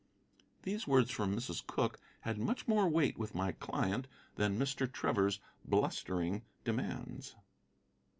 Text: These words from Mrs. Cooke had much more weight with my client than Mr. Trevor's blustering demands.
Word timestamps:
These 0.63 0.87
words 0.87 1.11
from 1.11 1.35
Mrs. 1.35 1.63
Cooke 1.67 1.99
had 2.21 2.39
much 2.39 2.67
more 2.67 2.89
weight 2.89 3.19
with 3.19 3.35
my 3.35 3.51
client 3.51 4.07
than 4.35 4.57
Mr. 4.57 4.91
Trevor's 4.91 5.39
blustering 5.63 6.41
demands. 6.63 7.35